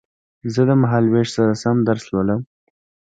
زه 0.53 0.61
د 0.69 0.71
مهال 0.81 1.05
وېش 1.13 1.27
سره 1.37 1.53
سم 1.63 1.77
درس 1.89 2.05
لولم 2.13 2.41